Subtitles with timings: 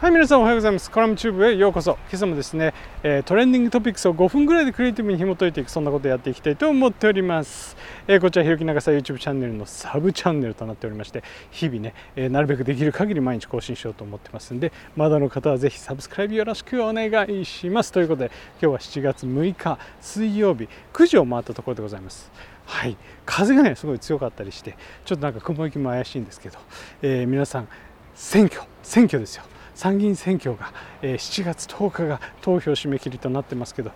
[0.00, 0.92] はい皆さんおはようございます。
[0.92, 1.98] コラムチューブへようこそ。
[2.08, 7.76] 今朝もですね、え、トレンディングトピックスを5分ぐらいでクリエイティブに紐解いていくそんなことをやっていきたいと思っております、
[8.06, 17.90] え、こちらひろき長さ YouTube チャンネルのサブチャンネルとなっておりまして日々ね、え、なるべくできる限り毎日更新しようと思ってますんでまだの方はぜひサブスクライブよろしくお願いします。
[17.90, 18.30] ということで
[18.62, 22.30] 今日は7月6日水曜日9時を回ったところでございます。
[22.66, 22.96] はい
[23.26, 26.58] 風がねすごい強かったりしてちょっとなんか雲行きも怪しいんですけど、
[27.02, 27.68] え皆さん
[28.14, 29.42] 選挙選挙ですよ。
[29.78, 30.72] 参議院選挙が、
[31.02, 33.92] え7月10日が投票締め切りとなってますけど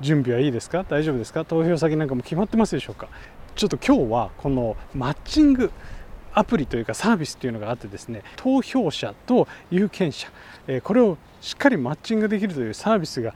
[0.00, 0.84] 準備はいいですか？
[0.88, 1.44] 大丈夫ですか？
[1.44, 3.08] 投票先なんかも決まってますでしょうか？
[3.56, 5.72] ちょっと今日はこのマッチング
[6.32, 10.28] アプリというかサービスというのがあってですね投票者と有権者
[10.84, 13.34] これをしっかりマッチングできるというサービスが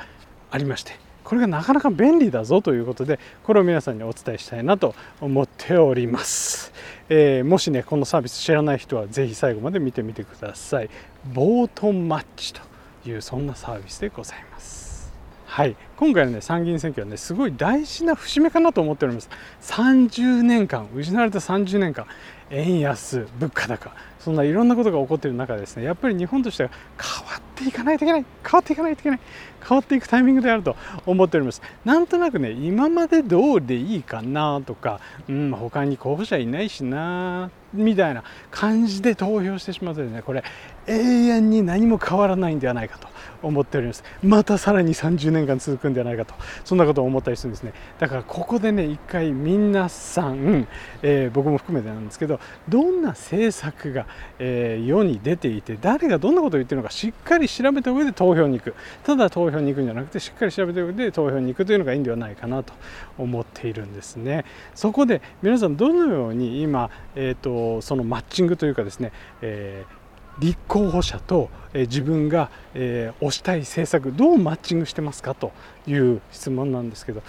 [0.52, 0.92] ありまして
[1.24, 6.72] これがなかなか便利だぞということでこれを皆さんにお伝えしたいなと思っております、
[7.08, 10.90] えー、もしねこのサービス知らない人は是非最後まで見てみてください。
[11.34, 12.60] ボートマッチと
[13.06, 15.12] いうそんなサービスでございます。
[15.46, 15.76] はい。
[15.96, 19.28] 今回のね参議院選挙はねすごい大事な節目かなと思っております。
[19.62, 22.06] 30年間失われた30年間
[22.50, 29.20] 円安物価高そんないろんなことが起こっている中でですねやっぱり日本としては変わっていかないといけない変わっていかないといけない。
[29.66, 31.62] 変わっていくタイミングであると思っております。
[31.84, 40.42] なんとなくね今まで通りでいいかなとか、うん、他に候補者いないしなみたいな感じで投票してしまうとですねこれ
[40.86, 43.08] 永遠に何も変わらないんではないかと
[43.42, 44.02] 思っております。
[44.22, 47.72] またさらに30年間続くんではないかとそんなことを思ったりするんですね。
[47.98, 50.66] だからここでね一回皆さん、
[51.02, 54.06] えー、僕も含めてなんですけどどんな政策が、
[54.38, 58.74] えー、世に出ていて誰がどんなことを言ってるのかしっかり調べた上で投票に行く。
[59.04, 62.72] ただ投投票に行くんじゃなくてしっかり調べてで投票に行くというのがいいんではないかなと
[63.18, 64.44] 思っているんですね。
[64.74, 70.00] そこで皆さんどのように今、えーと、そのマッチングというかですね、えー
[70.38, 75.52] 立候補者とえ自分がえ推したい政策どうマッチングしてますかと
[75.86, 77.22] いう質問なんですけど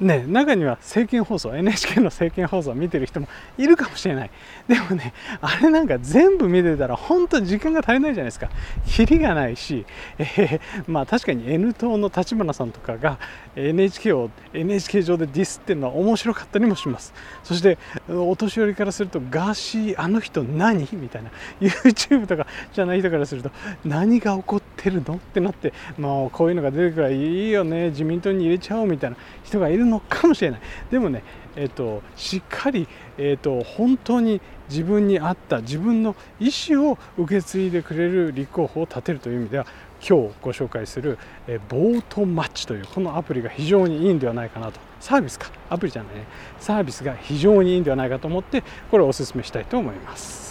[0.00, 4.30] ね、中には政見放送 NHK の政見放送を見てる人もいるかもしれない。
[4.68, 8.48] でもねあれなんか全部見てたら本当に時間が足りないじゃないですか。
[8.86, 9.84] キリがないし、
[10.18, 13.18] えー、まあ確かに N 党の立花さんとかが
[13.56, 17.12] NHK を NHK 上でディスってるのは面白かったりもします。
[17.42, 17.76] そして
[18.08, 20.88] お年寄りからするとガーシーあの人何？
[20.92, 21.30] みたいな。
[21.60, 23.50] YouTube とかじゃない人からすると
[23.84, 25.16] 何が起こってるの？
[25.16, 27.88] ってなってもうこういうのが出てくるからいいよね。
[27.88, 30.60] 自民党に入れちゃおうみたいな人がいるのかもしれない。
[30.90, 31.22] でもね、
[31.56, 39.66] えーと、しっかり、えーと、本当に自分に合った自分の意思を受け継いでくれる立候補を立てるという意味では
[40.06, 44.80] 今日ご紹介する、えー、ボートマッチというこのアプリが非常にいいんではないかなと。
[45.00, 45.50] サービスか。
[45.70, 46.24] アプリじゃないね。
[46.60, 50.47] サービスが非常にいいんではないかと思ってこれをお勧めしたいと思います。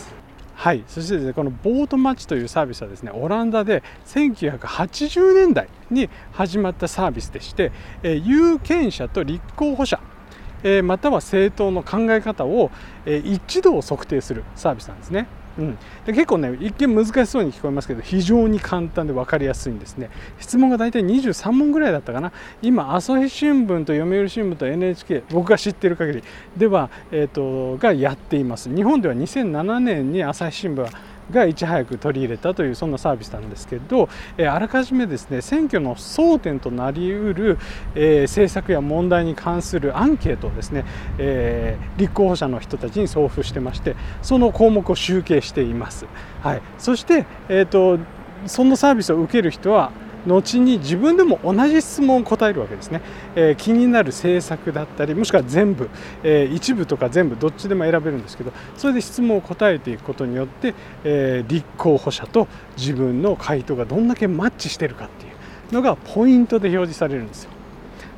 [0.58, 10.00] はいそしてですねこのボートマッチというサービスはですねオランダで1980年代に始まったサービスでして、え有権者と立候補者
[10.64, 12.72] えまたは政党の考え方を、
[13.06, 15.28] え一度を測定するサービスなんですね。
[15.58, 20.10] うん、で結構ね一見難しそうに聞こえますけど非常に簡単で分かりやすいんですね。
[20.40, 22.32] 質問が大体23問ぐらいだったかな。
[22.62, 26.24] 今朝日新聞と読売新聞と NHK 僕が知っている限り
[26.56, 28.74] では、えーと、がやっています。
[28.74, 30.90] 日本では2007年に朝日新聞は
[31.32, 37.58] がいち早く取り入れたというそんなサービスなんですけど、えあらかじめですね選挙の争点となりうる、
[37.96, 40.86] え政策や問題に関するアンケートをですね、
[41.18, 46.06] え立候補者の人たちに送付してましてその項目を集計しています。
[46.42, 48.00] はい、そして、えーと
[48.46, 49.92] そのサービスを受ける人は
[50.26, 53.02] 後に自分でも同じ質問を答えるわけですね、
[53.36, 55.90] えー、気になる政策だったりもしくは全部、
[56.24, 60.74] えー、一部とか全部どっちでも選べるんですけどそれで質問を答えていくことによって、
[61.04, 65.30] えー、立候補者と自分の回答がどんだけマッチしてるかってい
[65.72, 67.52] うのがポイントで表示されるんですよ。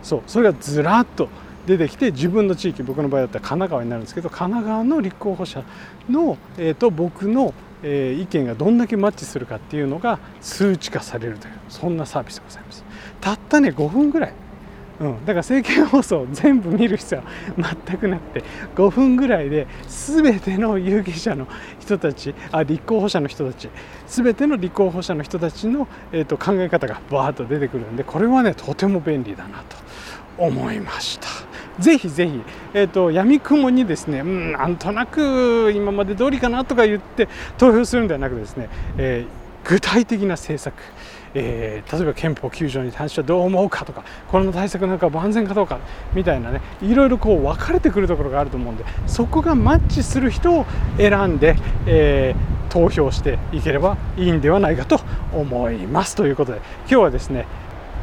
[0.02, 1.28] そうそれがずらっと
[1.68, 5.64] 出てきて自分の地域僕の場合だったら神奈川になるんですけど神奈川の立候補者
[6.10, 12.84] の、えーと僕のえー、意見がどんだけマッチするかっていうのが数値化されるというそんなサービスでございます。
[13.22, 14.34] たったね5分ぐらい、
[15.00, 17.26] うん、だから政見放送全部見る必要は
[17.88, 18.44] 全くなくて
[18.76, 21.48] 5分ぐらいで全ての有権者の
[21.80, 23.70] 人たちあ立候補者の人たち
[24.08, 29.78] 全ての立候補者の人たちの、えーと、考え方がバーッと出てくるんでこれはねとても便利だなと
[30.38, 31.28] 思いました。
[31.80, 32.42] ぜひぜひ、
[32.74, 37.28] えーと、闇雲にですね、うん、なんとなく今まで通りかなとか言って
[37.58, 40.76] 投票するんではなくですね、えー、具体的な政策、
[41.34, 45.80] えー、例えば憲法9条に関してはどう思うかとかこの対策なんか万全かどうか
[46.14, 50.66] みたいなねいろいろこう分かれてくるところがあると思うんでそこがマッチする人を
[50.98, 51.56] 選んで、
[51.86, 55.02] えー投票していければいいんではないかと
[55.34, 56.16] 思います。
[56.16, 57.46] ということで今日はですね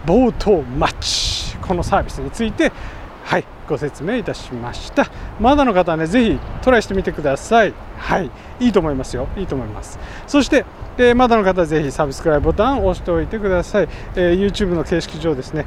[0.05, 2.73] 冒頭マッチこのサービスについて
[3.27, 3.45] はい。
[3.69, 5.07] ご説明いたしました。
[5.41, 7.75] まだの方はねぜひトライしてみてください。
[7.99, 8.31] はい。
[8.61, 9.27] いいと思いますよ。
[9.37, 9.99] いいと思います。
[10.29, 10.65] そして、
[10.97, 15.67] えー、まだの方はぜひサブスクライブボタンを押しておいてください、えー、YouTube の形式上ですね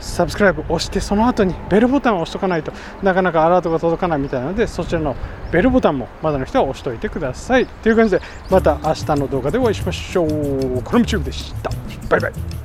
[0.00, 2.72] サブスクライブ押してその後にベルボタンを押しとかないと
[3.02, 5.16] なかなかアラートが届かないみたいなのでそちらの
[5.52, 7.66] ベルボタンもまだの人は押しておいてください。
[7.66, 8.20] という感じで
[8.50, 10.82] また明日の動画でお会いしましょう。
[10.82, 11.70] これもチューブでした。
[12.10, 12.55] バイバイ